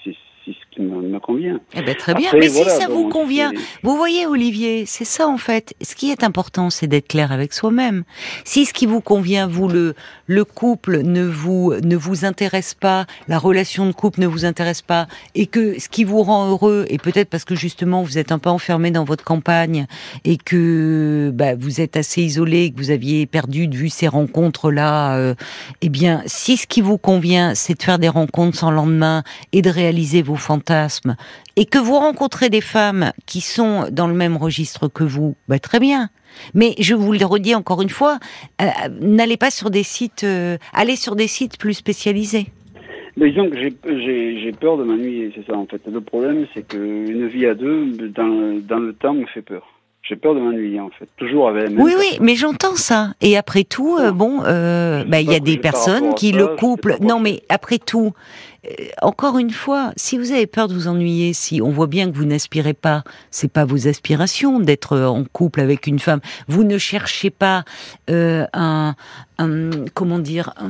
[0.47, 1.61] c'est ce qui me, me convient.
[1.75, 2.29] Eh ben, très bien.
[2.29, 5.75] Après, Mais voilà, si ça bon, vous convient, Vous voyez, Olivier, c'est ça en fait.
[5.83, 8.05] Ce qui est important, c'est d'être clair avec soi-même.
[8.45, 9.95] Si ce qui vous convient, vous le
[10.27, 14.83] le couple ne vous ne vous intéresse pas, la relation de couple ne vous intéresse
[14.83, 18.33] pas, et que ce qui vous rend heureux, et peut-être parce que justement vous êtes
[18.33, 19.87] un peu enfermé dans votre campagne
[20.25, 24.71] et que bah, vous êtes assez isolé, que vous aviez perdu de vue ces rencontres
[24.71, 25.35] là,
[25.83, 29.63] eh bien, si ce qui vous convient, c'est de faire des rencontres sans lendemain et
[29.63, 31.17] de réaliser vos fantasmes
[31.57, 35.59] et que vous rencontrez des femmes qui sont dans le même registre que vous, bah,
[35.59, 36.11] très bien.
[36.55, 38.19] Mais je vous le redis encore une fois,
[38.61, 38.67] euh,
[39.01, 42.47] n'allez pas sur des sites, euh, allez sur des sites plus spécialisés.
[43.17, 45.81] Mais disons que j'ai, peur de m'ennuyer, c'est ça en fait.
[45.87, 49.76] Le problème c'est qu'une vie à deux, dans, dans le temps, me fait peur.
[50.09, 51.09] J'ai peur de m'ennuyer en fait.
[51.17, 53.15] Toujours avec Oui, oui, mais j'entends ça.
[53.21, 56.47] Et après tout, euh, bon, euh, bah, il y a des personnes qui ça, le
[56.57, 56.97] couple.
[57.01, 58.13] Non, mais après tout,
[58.67, 58.71] euh,
[59.03, 62.17] encore une fois, si vous avez peur de vous ennuyer, si on voit bien que
[62.17, 66.21] vous n'aspirez pas, c'est pas vos aspirations d'être en couple avec une femme.
[66.47, 67.65] Vous ne cherchez pas
[68.09, 68.95] euh, un,
[69.39, 70.69] un, comment dire, un,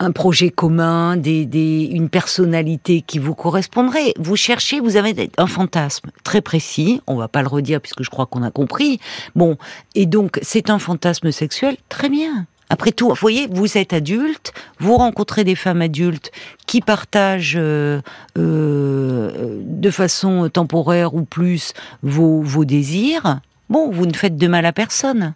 [0.00, 4.14] un projet commun, des, des, une personnalité qui vous correspondrait.
[4.18, 7.00] Vous cherchez, vous avez un fantasme très précis.
[7.06, 9.00] On va pas le redire puisque je crois qu'on a compris.
[9.34, 9.56] Bon,
[9.94, 12.46] et donc c'est un fantasme sexuel, très bien.
[12.70, 16.30] Après tout, vous voyez, vous êtes adulte, vous rencontrez des femmes adultes
[16.66, 18.02] qui partagent euh,
[18.36, 23.40] euh, de façon temporaire ou plus vos, vos désirs.
[23.70, 25.34] Bon, vous ne faites de mal à personne.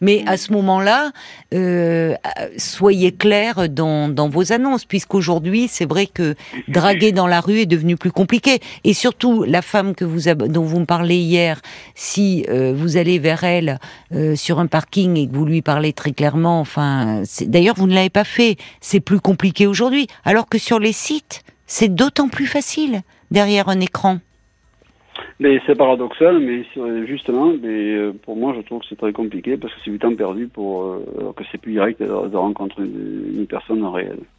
[0.00, 1.12] Mais à ce moment-là,
[1.54, 2.14] euh,
[2.56, 6.34] soyez clair dans, vos annonces, puisqu'aujourd'hui, c'est vrai que
[6.68, 8.60] draguer dans la rue est devenu plus compliqué.
[8.84, 11.60] Et surtout, la femme que vous dont vous me parlez hier,
[11.94, 13.78] si euh, vous allez vers elle
[14.12, 17.94] euh, sur un parking et que vous lui parlez très clairement, enfin, d'ailleurs, vous ne
[17.94, 20.08] l'avez pas fait, c'est plus compliqué aujourd'hui.
[20.24, 24.18] Alors que sur les sites, c'est d'autant plus facile derrière un écran.
[25.40, 26.64] Mais c'est paradoxal, mais
[27.06, 29.98] justement, mais, euh, pour moi, je trouve que c'est très compliqué parce que c'est du
[29.98, 34.18] temps perdu pour euh, alors que c'est plus direct de, rencontrer une, personne réelle.
[34.18, 34.33] Pour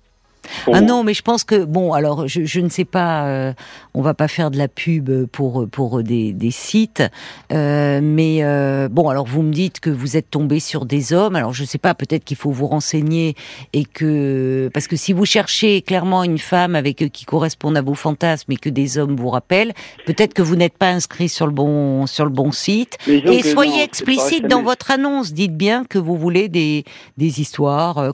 [0.72, 3.54] Ah non, mais je pense que bon, alors je, je ne sais pas, euh,
[3.94, 7.04] on va pas faire de la pub pour pour des, des sites,
[7.52, 11.36] euh, mais euh, bon, alors vous me dites que vous êtes tombé sur des hommes.
[11.36, 13.36] Alors je sais pas, peut-être qu'il faut vous renseigner
[13.74, 17.82] et que parce que si vous cherchez clairement une femme avec euh, qui corresponde à
[17.82, 19.74] vos fantasmes et que des hommes vous rappellent,
[20.06, 22.98] peut-être que vous n'êtes pas inscrit sur le bon sur le bon site.
[23.08, 25.34] Et soyez non, explicite dans votre annonce.
[25.34, 26.84] Dites bien que vous voulez des,
[27.18, 28.12] des histoires, euh,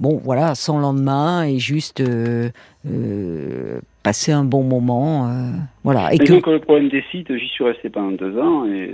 [0.00, 2.48] bon, voilà, sans lendemain et juste euh,
[2.86, 5.28] euh, passer un bon moment.
[5.28, 5.50] Euh,
[5.84, 6.14] voilà.
[6.14, 6.32] Et que...
[6.32, 8.86] le problème des sites, j'y suis resté pendant deux ans, et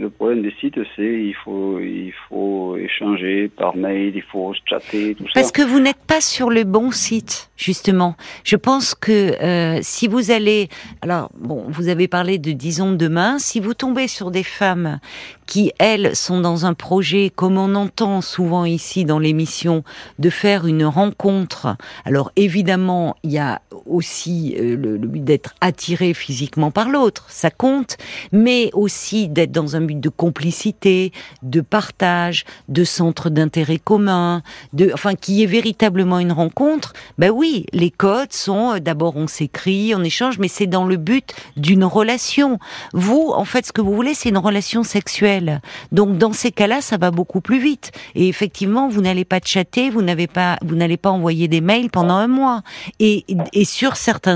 [0.00, 5.16] le problème des sites, c'est il faut, il faut échanger par mail, il faut chatter,
[5.16, 5.32] tout ça.
[5.34, 8.16] Parce que vous n'êtes pas sur le bon site, justement.
[8.42, 10.68] Je pense que euh, si vous allez,
[11.02, 14.98] alors bon, vous avez parlé de disons demain, si vous tombez sur des femmes
[15.46, 19.84] qui elles sont dans un projet, comme on entend souvent ici dans l'émission,
[20.18, 21.76] de faire une rencontre.
[22.06, 27.50] Alors évidemment, il y a aussi euh, le, but d'être attiré physiquement par l'autre, ça
[27.50, 27.96] compte,
[28.32, 31.12] mais aussi d'être dans un but de complicité,
[31.42, 36.92] de partage, de centre d'intérêt commun, de, enfin, qui est véritablement une rencontre.
[37.18, 40.96] Ben oui, les codes sont euh, d'abord on s'écrit, on échange, mais c'est dans le
[40.96, 42.58] but d'une relation.
[42.92, 45.60] Vous, en fait, ce que vous voulez, c'est une relation sexuelle.
[45.92, 47.92] Donc, dans ces cas-là, ça va beaucoup plus vite.
[48.14, 51.90] Et effectivement, vous n'allez pas chatter, vous n'avez pas, vous n'allez pas envoyer des mails
[51.90, 52.62] pendant un mois.
[53.00, 53.24] Et
[53.64, 54.33] sur certains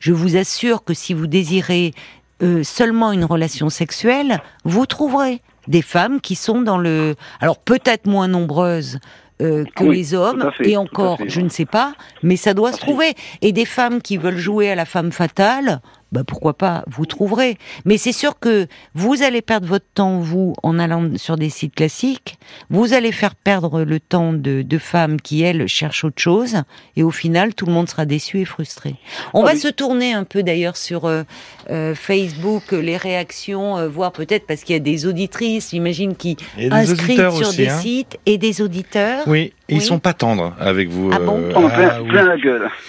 [0.00, 1.94] je vous assure que si si vous désirez
[2.42, 7.14] euh, seulement une relation sexuelle, vous trouverez des femmes qui sont dans le...
[7.40, 8.98] Alors peut-être moins nombreuses
[9.40, 13.14] euh, que les hommes, et encore, je ne sais pas, mais ça doit se trouver.
[13.40, 15.80] Et des femmes qui veulent jouer à la femme fatale,
[16.12, 17.58] bah pourquoi pas, vous trouverez.
[17.84, 21.74] Mais c'est sûr que vous allez perdre votre temps, vous, en allant sur des sites
[21.74, 22.38] classiques,
[22.70, 26.62] vous allez faire perdre le temps de, de femmes qui, elles, cherchent autre chose,
[26.96, 28.96] et au final, tout le monde sera déçu et frustré.
[29.34, 31.24] On ah va se tourner un peu d'ailleurs sur euh,
[31.70, 36.36] euh, Facebook, les réactions, euh, voir peut-être parce qu'il y a des auditrices, j'imagime, qui
[36.70, 37.78] inscrivent sur des hein.
[37.78, 39.24] sites, et des auditeurs.
[39.26, 41.10] Oui, ils sont pas tendres avec vous.
[41.12, 42.70] Ah bon ah, plein, la gueule.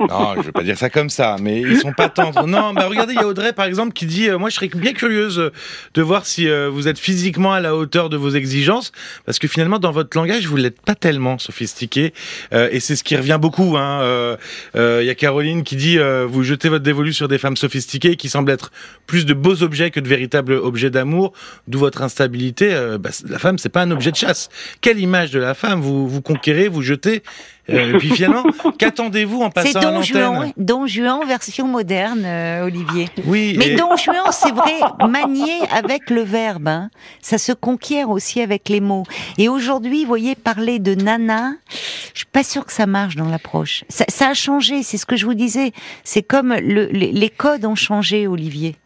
[0.00, 2.46] non, je veux pas dire ça comme ça, mais ils sont pas tendres.
[2.46, 4.68] Non, bah regardez, il y a Audrey par exemple qui dit euh, moi je serais
[4.68, 5.50] bien curieuse
[5.94, 8.92] de voir si euh, vous êtes physiquement à la hauteur de vos exigences
[9.26, 12.14] parce que finalement dans votre langage vous l'êtes pas tellement sophistiqué
[12.52, 14.36] euh, et c'est ce qui revient beaucoup hein.
[14.74, 18.28] Il y a Caroline qui dit vous jetez votre dévolu sur des femmes sophistiquées qui
[18.28, 18.72] semblent être
[19.06, 21.32] plus de beaux objets que de véritables objets d'amour,
[21.68, 22.74] d'où votre instabilité.
[22.98, 24.48] Bah, la femme c'est pas un objet de chasse.
[24.80, 27.22] Quelle image de la femme vous vous conquérez, vous jetez.
[27.70, 28.44] Euh, et puis finalement,
[28.78, 33.08] qu'attendez-vous en passant à l'antenne C'est Don Juan version moderne, euh, Olivier.
[33.24, 33.56] Oui.
[33.58, 36.68] Mais Don Juan, c'est vrai, manié avec le verbe.
[36.68, 36.90] Hein.
[37.22, 39.04] Ça se conquiert aussi avec les mots.
[39.38, 41.54] Et aujourd'hui, vous voyez, parler de nana,
[42.12, 43.84] je suis pas sûre que ça marche dans l'approche.
[43.88, 45.72] Ça, ça, a changé, c'est ce que je vous disais.
[46.04, 48.76] C'est comme le, les, les codes ont changé, Olivier.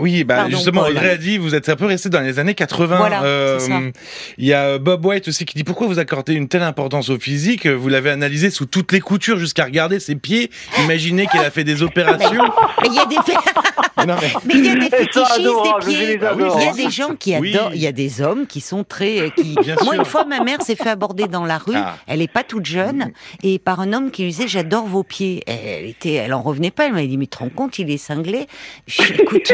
[0.00, 3.22] Oui, bah justement, Audrey a dit, vous êtes un peu resté dans les années 80.
[3.24, 3.90] euh,
[4.36, 7.18] il y a Bob White aussi qui dit pourquoi vous accordez une telle importance au
[7.18, 7.66] physique?
[7.66, 10.50] Vous l'avez analysé sous toutes les coutures jusqu'à regarder ses pieds.
[10.84, 12.44] Imaginez qu'il a fait des opérations.
[12.82, 13.16] mais il y a des
[14.44, 14.54] mais...
[14.54, 16.20] il y a des fétichistes des pieds.
[16.38, 17.74] il y a des gens qui adorent.
[17.74, 19.32] Il y a des hommes qui sont très.
[19.36, 19.56] Qui...
[19.84, 21.74] Moi, une fois, ma mère s'est fait aborder dans la rue.
[21.74, 21.96] Ah.
[22.06, 25.42] Elle est pas toute jeune et par un homme qui lui disait j'adore vos pieds.
[25.46, 26.86] Elle était, elle en revenait pas.
[26.86, 28.46] Elle m'a dit mais tu te rends compte, il est cinglé.
[28.86, 29.52] Je, écoute.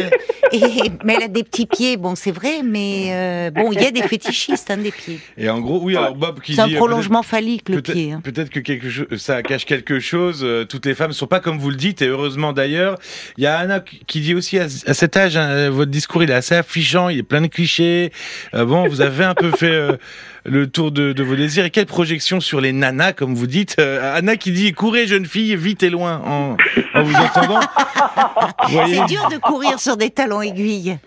[0.53, 0.61] Et,
[1.05, 3.90] mais elle a des petits pieds, bon, c'est vrai, mais euh, bon, il y a
[3.90, 5.18] des fétichistes, hein, des pieds.
[5.37, 6.57] Et en gros, oui, alors Bob qui dit.
[6.57, 8.12] C'est un prolongement phallique, le pied.
[8.12, 8.20] Hein.
[8.23, 10.40] Peut-être que quelque chose, ça cache quelque chose.
[10.42, 12.99] Euh, toutes les femmes ne sont pas comme vous le dites, et heureusement d'ailleurs.
[13.37, 16.35] Il y a Anna qui dit aussi à, cet âge, hein, votre discours, il est
[16.35, 18.12] assez affichant, il est plein de clichés.
[18.55, 19.99] Euh, bon, vous avez un peu fait
[20.44, 21.64] le tour de, de, vos désirs.
[21.64, 25.27] Et quelle projection sur les nanas, comme vous dites euh, Anna qui dit courez jeune
[25.27, 26.57] fille, vite et loin en,
[26.94, 27.61] en vous entendant.
[28.68, 30.99] C'est dur de courir sur des talons aiguilles.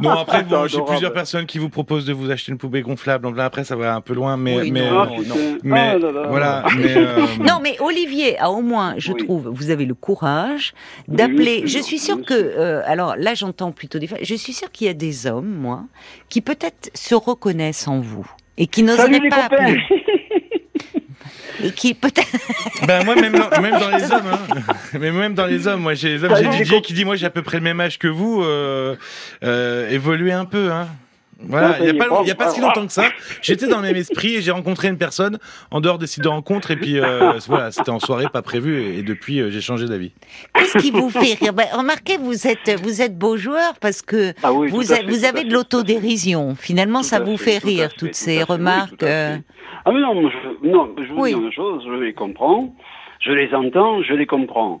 [0.00, 3.24] Non, après, bon, j'ai plusieurs personnes qui vous proposent de vous acheter une poubelle gonflable.
[3.24, 5.06] Donc là, après, ça va un peu loin, mais, mais, non,
[5.62, 6.64] mais ah, voilà.
[6.76, 7.26] Mais, euh...
[7.40, 10.74] Non, mais Olivier a au moins, je trouve, vous avez le courage
[11.06, 11.66] d'appeler.
[11.66, 14.18] je suis sûre que, euh, alors là, j'entends plutôt des femmes.
[14.22, 15.84] Je suis sûre qu'il y a des hommes, moi,
[16.28, 19.80] qui peut-être se reconnaissent en vous et qui n'oseraient pas appeler.
[21.62, 22.28] et qui peut-être.
[22.86, 24.74] ben moi même dans, même dans les hommes, hein.
[24.98, 27.26] mais même dans les hommes, moi j'ai les hommes, j'ai Didier qui dit moi j'ai
[27.26, 28.96] à peu près le même âge que vous, euh,
[29.44, 30.88] euh, évoluer un peu, hein.
[31.48, 33.04] Voilà, il n'y a, pas, y a pas si longtemps que ça.
[33.42, 35.38] J'étais dans le même esprit et j'ai rencontré une personne
[35.70, 38.82] en dehors des sites de rencontres et puis euh, voilà, c'était en soirée, pas prévu
[38.82, 40.12] et, depuis euh, j'ai changé d'avis.
[40.54, 41.52] Qu'est-ce qui vous fait rire?
[41.52, 45.52] Ben, Remarquez, vous êtes vous êtes beau joueur parce que ah vous, vous avez de
[45.52, 46.54] l'autodérision.
[46.54, 49.02] Finalement, ça vous fait, rire toutes ces remarques.
[49.02, 49.36] Euh.
[49.84, 52.74] Ah mais non, je, non, je vous dis une chose, je les comprends,
[53.20, 54.80] je les entends, je les comprends.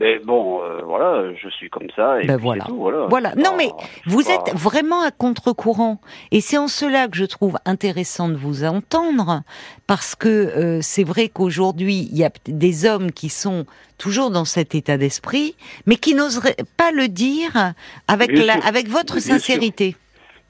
[0.00, 2.22] Mais bon, euh, voilà, je suis comme ça.
[2.22, 2.66] Et ben voilà.
[3.10, 3.34] voilà.
[3.36, 3.70] Non, mais
[4.06, 6.00] vous êtes vraiment à contre-courant.
[6.30, 9.42] Et c'est en cela que je trouve intéressant de vous entendre,
[9.86, 13.66] parce que euh, c'est vrai qu'aujourd'hui, il y a des hommes qui sont
[13.98, 17.74] toujours dans cet état d'esprit, mais qui n'oseraient pas le dire
[18.08, 19.96] avec, la, avec votre sincérité.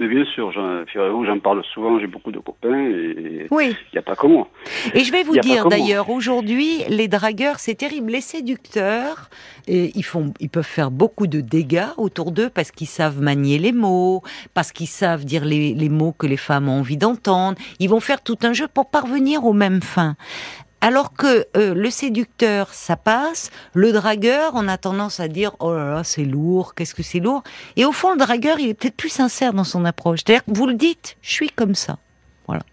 [0.00, 3.76] Mais bien sûr, j'en j'en parle souvent, j'ai beaucoup de copains et Oui.
[3.92, 4.48] il n'y a pas que moi.
[4.94, 8.10] Et je vais vous dire d'ailleurs, aujourd'hui, les dragueurs, c'est terrible.
[8.10, 9.28] Les séducteurs,
[9.68, 13.58] et ils, font, ils peuvent faire beaucoup de dégâts autour d'eux parce qu'ils savent manier
[13.58, 14.22] les mots,
[14.54, 17.58] parce qu'ils savent dire les, les mots que les femmes ont envie d'entendre.
[17.78, 20.16] Ils vont faire tout un jeu pour parvenir aux mêmes fins.
[20.80, 23.50] Alors que euh, le séducteur, ça passe.
[23.74, 27.20] Le dragueur, on a tendance à dire oh là là, c'est lourd, qu'est-ce que c'est
[27.20, 27.42] lourd.
[27.76, 30.20] Et au fond, le dragueur, il est peut-être plus sincère dans son approche.
[30.24, 31.98] C'est-à-dire que vous le dites, je suis comme ça.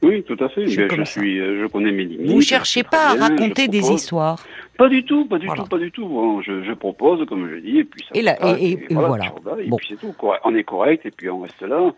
[0.02, 0.66] Oui, tout à fait.
[0.66, 2.32] Je suis je, suis, euh, je connais mes limites.
[2.32, 4.44] Vous cherchez pas à raconter des histoires.
[4.76, 5.62] Pas du tout, pas du Voilà.
[5.62, 6.08] tout, pas du tout.
[6.08, 8.86] Bon, je, je propose, comme je dis, et puis ça Et là- passe, et- et-
[8.90, 9.26] et voilà.
[9.68, 9.78] Bon.
[9.78, 10.16] puis c'est tout.
[10.44, 11.94] On est correct, et puis on reste là.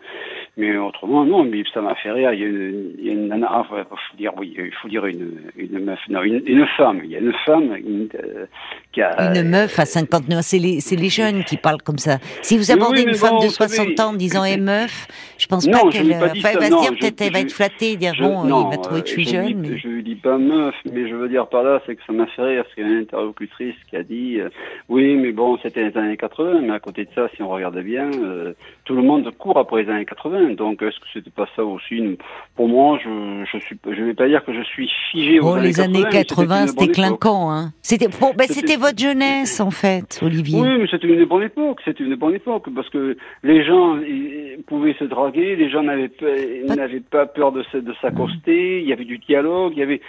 [0.60, 2.32] Mais autrement, non, mais ça m'a fait rire.
[2.34, 4.88] Il y a une, il y a une nana, il faut dire, oui, il faut
[4.88, 7.00] dire une, une meuf, non, une, une femme.
[7.04, 8.44] Il y a une femme une, euh,
[8.92, 9.32] qui a.
[9.34, 12.18] Une meuf à 59 ans, c'est les, c'est les jeunes qui parlent comme ça.
[12.42, 15.06] Si vous abordez oui, une femme de vous savez- 60 ans en disant eh meuf,
[15.38, 16.12] je pense Non, pas qu'elle.
[16.12, 18.68] enfin, elle va se dire peut-être elle va être flattée et dire Je- bon, non,
[18.70, 19.46] il va trouver que je suis euh, jeune.
[19.46, 22.02] lui- mais- Je lui dis pas meuf, mais je veux dire par là, c'est que
[22.06, 24.50] ça m'a fait rire, parce qu'il y a une interlocutrice qui a dit, euh,
[24.88, 27.78] oui, mais bon, c'était les années 80, mais à côté de ça, si on regarde
[27.80, 28.52] bien, euh,
[28.90, 31.94] tout le monde court après les années 80, donc est-ce que c'était pas ça aussi
[31.94, 32.16] une-
[32.56, 35.52] Pour moi, je, je suis, je vais pas dire que je suis figé aux Oh,
[35.54, 37.70] années les années 80, mais 80, une c'était clinquant, hein.
[37.82, 40.60] C'était bon, ben, C'était- votre jeunesse, en fait, Olivier.
[40.60, 41.80] Oui, mais c'était une bonne époque.
[41.84, 46.08] C'était une bonne époque parce que les gens ils pouvaient se draguer, les gens n'avaient
[46.08, 46.26] pas,
[46.66, 48.80] Pas- n'avaient pas peur de, de s'accoster.
[48.82, 49.74] Il y avait du dialogue.
[49.76, 50.00] Il y avait.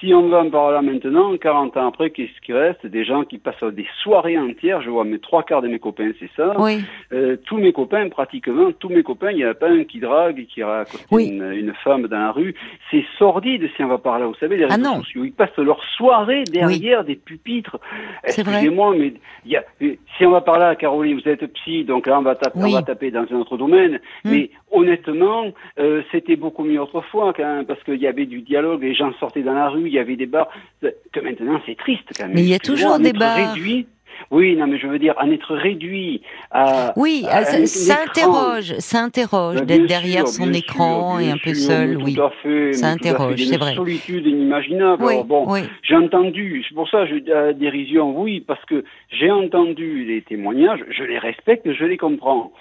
[0.00, 2.86] Si on va par là maintenant, 40 ans après, qu'est-ce qui reste?
[2.86, 4.80] Des gens qui passent des soirées entières.
[4.82, 6.54] Je vois mes trois quarts de mes copains, c'est ça?
[6.60, 6.80] Oui.
[7.12, 9.98] Euh, tous mes copains, pratiquement, tous mes copains, il n'y en a pas un qui
[9.98, 11.28] drague qui accoster Oui.
[11.30, 12.54] une, une femme dans la rue.
[12.92, 14.26] C'est sordide si on va par là.
[14.26, 14.96] Vous savez, les Ah réseaux non.
[15.02, 17.78] sociaux, ils passent leur soirée derrière des pupitres.
[18.24, 22.06] Excusez-moi, mais il y a, si on va par là, Caroline, vous êtes psy, donc
[22.06, 22.70] là on va taper, Oui.
[22.72, 24.00] on va taper dans un autre domaine.
[24.24, 24.30] Hmm.
[24.30, 28.82] Mais honnêtement, euh, c'était beaucoup mieux autrefois quand même, parce qu'il y avait du dialogue,
[28.82, 30.48] les gens sortaient dans la rue, il y avait des bars.
[30.80, 32.34] Que maintenant c'est triste quand même.
[32.34, 33.54] Mais il y a toujours des bars.
[33.54, 33.86] Réduit,
[34.30, 36.92] oui, non, mais je veux dire, en être réduit à.
[36.96, 38.04] Oui, à ah, ça, un ça écran.
[38.08, 42.14] interroge, ça interroge Bah, d'être derrière son écran sûr, et un peu sûr, seul, oui.
[42.14, 43.74] Tout à fait, Ça interroge, c'est une vrai.
[43.74, 45.02] solitude inimaginable.
[45.04, 45.60] Oui, Alors, bon, oui.
[45.82, 50.80] j'ai entendu, c'est pour ça je à dérision, oui, parce que j'ai entendu les témoignages,
[50.90, 52.52] je les respecte, je les comprends.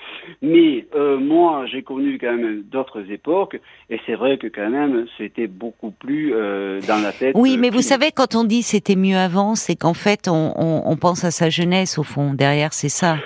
[0.41, 5.06] Mais euh, moi, j'ai connu quand même d'autres époques, et c'est vrai que quand même,
[5.17, 7.36] c'était beaucoup plus euh, dans la tête.
[7.36, 10.54] Oui, euh, mais vous savez, quand on dit c'était mieux avant, c'est qu'en fait, on,
[10.58, 12.34] on, on pense à sa jeunesse au fond.
[12.34, 13.18] Derrière, c'est ça.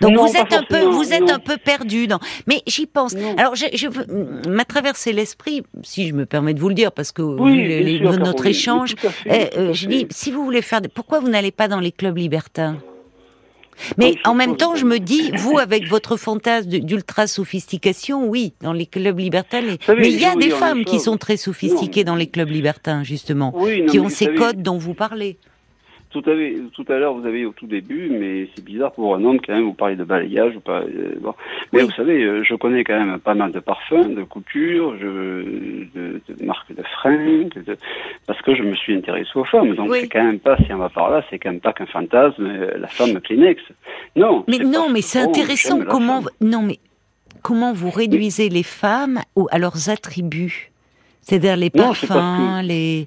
[0.00, 1.34] Donc Non, vous êtes un peu, vous êtes non.
[1.34, 2.08] un peu perdu.
[2.08, 2.18] Dans...
[2.48, 3.14] Mais j'y pense.
[3.14, 3.36] Non.
[3.36, 4.06] Alors, je, je veux-
[4.48, 7.80] m'a traversé l'esprit, si je me permets de vous le dire, parce que Oui, bien
[7.80, 11.20] les- sûr, notre échange, fait, eh, euh, je dis, si vous voulez faire, des- pourquoi
[11.20, 12.76] vous n'allez pas dans les clubs libertins?
[13.98, 18.26] Mais Oui, je en même temps, je me dis, vous, avec votre fantasme d'ultra sophistication,
[18.28, 19.60] oui, dans les clubs libertins.
[19.60, 22.48] les- savez, Mais il y a des femmes qui sont très sophistiquées dans les clubs
[22.50, 23.52] libertins, justement,
[23.88, 25.38] qui ont ces codes dont vous parlez.
[26.14, 29.16] Tout à, fait- tout à l'heure, vous avez au tout début, mais c'est bizarre pour
[29.16, 31.34] un homme quand même, vous parlez de balayage, vous parlez, euh, bon.
[31.72, 31.86] Mais Oui.
[31.86, 35.06] vous savez, euh, je connais quand même pas mal de parfums, de coutures, je,
[35.92, 37.76] de, de marques de fringues, de-
[38.28, 39.74] parce que je me suis intéressé aux femmes.
[39.74, 39.98] Donc Oui.
[40.02, 42.46] c'est quand même pas, si on va par là, c'est quand même pas qu'un fantasme,
[42.46, 43.60] euh, la femme Kleenex.
[44.14, 44.44] Non.
[44.46, 46.78] Mais non, mais c'est intéressant comment non mais
[47.42, 49.18] comment vous réduisez les femmes
[49.50, 50.70] à leurs attributs,
[51.24, 53.06] c'est-à-dire les Non, parfums, les,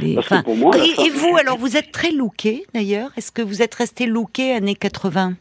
[0.00, 3.10] les enfin, moi, et, vous alors vous êtes très looké d'ailleurs?
[3.16, 5.34] Est-ce que vous êtes resté looké années 80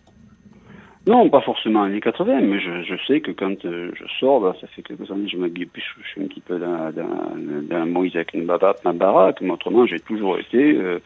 [1.08, 4.56] Non, pas forcément années 80, mais je, je sais que quand euh, je sors, là,
[4.60, 7.62] ça fait quelques années que je m'habille plus, je suis un petit peu dans, dans,
[7.70, 11.00] dans Moïse avec une baba- ma baraque, mais autrement, j'ai toujours été, euh,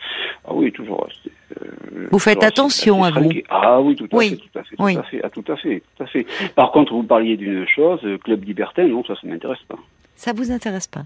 [0.46, 1.32] ah oui, toujours resté.
[1.62, 3.30] euh, Vous faites attention assez à vous.
[3.50, 4.94] Ah oui, tout à Oui, fait, tout à fait, oui.
[4.94, 6.26] tout à fait, ah, tout à fait, tout à fait.
[6.56, 9.78] Par contre, vous parliez d'une chose, club libertin, non, ça, ça m'intéresse pas.
[10.20, 11.04] Ça vous intéresse pas?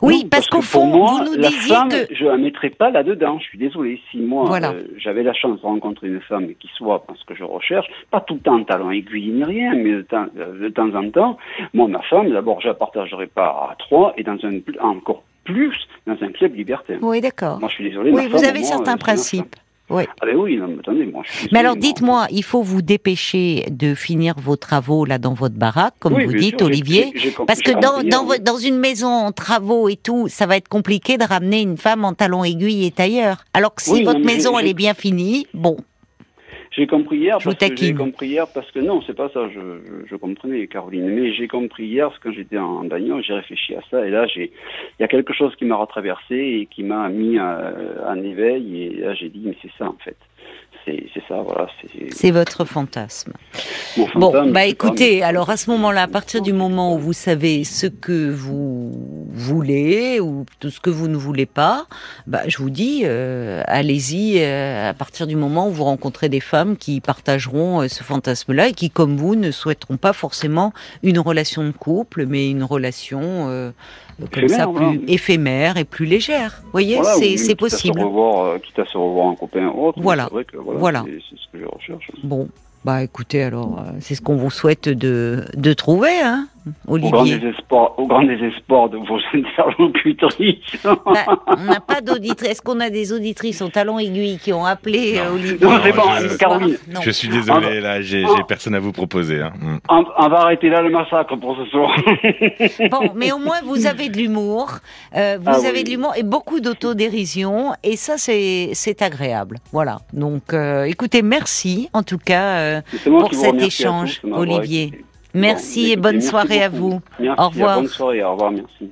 [0.00, 2.38] Oui, Non, parce, qu'au pour fond moi, vous nous la disiez femme, que je la
[2.38, 3.38] mettrais pas là-dedans.
[3.38, 4.00] Je suis désolé.
[4.10, 4.70] Si moi, Voilà.
[4.70, 8.22] euh, j'avais la chance de rencontrer une femme qui soit, parce que je recherche, pas
[8.22, 11.36] tout le temps talon aiguille ni rien, mais de temps, euh, de temps en temps,
[11.74, 15.76] moi, ma femme, d'abord, je la partagerai pas à trois et dans un encore plus
[16.06, 16.96] dans un club libertin.
[17.02, 17.60] oui, d'accord.
[17.60, 18.12] Moi, je suis désolé.
[18.12, 19.56] Oui, vous femme, avez moi, certains principes.
[19.88, 20.02] Oui.
[20.20, 21.80] Ah ben oui, non, mais attendez, moi, je suis Mais désolé, alors moi.
[21.80, 26.24] dites-moi, il faut vous dépêcher de finir vos travaux là dans votre baraque, comme Oui,
[26.26, 27.12] vous dites, sûr, Olivier.
[27.46, 28.36] Parce que dans, dans, oui.
[28.38, 31.76] vo- dans une maison en travaux et tout, ça va être compliqué de ramener une
[31.76, 33.44] femme en talons aiguilles et tailleur.
[33.54, 35.76] Alors que si Oui, votre mais maison elle est bien finie, bon,
[36.76, 39.48] J'ai compris hier Je parce que j'ai compris hier parce que non, c'est pas ça.
[39.48, 41.08] Je, je, je comprenais, Caroline.
[41.08, 44.10] Mais j'ai compris hier parce que quand j'étais en bagnole, j'ai réfléchi à ça et
[44.10, 44.52] là, j'ai,
[44.98, 48.82] il y a quelque chose qui m'a retraversé et qui m'a mis euh, en éveil
[48.82, 50.16] et là, j'ai dit mais c'est ça en fait.
[50.84, 51.68] c'est ça, voilà.
[52.10, 53.32] C'est votre fantasme.
[54.14, 57.86] bon, bah écoutez, alors à ce moment-là, à partir du moment où vous savez ce
[57.86, 61.86] que vous voulez ou tout ce que vous ne voulez pas,
[62.26, 66.40] bah je vous dis, euh, allez-y euh, à partir du moment où vous rencontrez des
[66.40, 70.72] femmes qui partageront euh, ce fantasme-là et qui, comme vous, ne souhaiteront pas forcément
[71.02, 73.72] une relation de couple, mais une relation
[74.32, 76.60] comme ça plus éphémère et plus légère.
[76.64, 77.00] Vous voyez,
[77.36, 78.00] c'est possible.
[78.00, 80.00] revoir, quitte à se revoir un copain ou autre.
[80.00, 80.28] Voilà.
[80.64, 81.04] voilà.
[81.06, 82.10] C'est ce que je recherche.
[82.22, 82.48] Bon,
[82.84, 86.48] bah écoutez, alors, c'est ce qu'on vous souhaite de, de trouver, hein
[86.88, 90.82] au grand, désespoir, au grand désespoir de vos interlocutrices.
[90.84, 90.98] Bah,
[91.46, 92.50] on n'a pas d'auditrices.
[92.50, 95.92] Est-ce qu'on a des auditrices au talon aiguille qui ont appelé euh, Olivier Non, c'est
[95.92, 96.76] bon, Caroline.
[97.02, 99.40] Je suis désolé, là, j'ai personne à vous proposer.
[99.40, 99.52] Hein.
[99.60, 99.76] Mm.
[99.88, 101.96] On, va arrêter là le massacre pour ce soir.
[102.90, 104.78] bon, mais au moins, vous avez de l'humour.
[105.16, 107.72] Euh, vous ah avez de l'humour et beaucoup d'autodérision.
[107.84, 109.58] Et ça, c'est agréable.
[109.72, 109.98] Voilà.
[110.12, 115.05] Donc, euh, écoutez, merci en tout cas pour cet échange, Olivier.
[115.36, 117.00] Merci et bonne soirée à vous.
[117.20, 117.80] Merci, au revoir.
[117.80, 118.90] bonne soirée, au revoir, merci.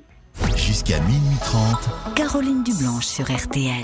[0.56, 2.14] Jusqu'à minuit 30.
[2.14, 3.74] Caroline Dublanche sur RTL.